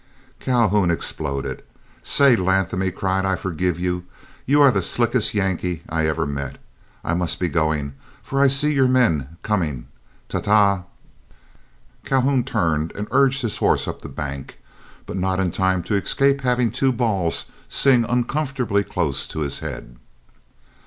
[0.39, 1.61] Calhoun exploded.
[2.01, 4.05] "Say, Latham," he cried, "I forgive you.
[4.47, 6.55] You are the slickest Yankee I ever met.
[7.03, 7.93] I must be going,
[8.23, 9.85] for I see your men are coming.
[10.27, 10.39] Ta!
[10.39, 10.83] ta!"
[12.03, 14.57] Calhoun turned and urged his horse up the bank,
[15.05, 19.97] but not in time to escape having two balls sing uncomfortably close to his head.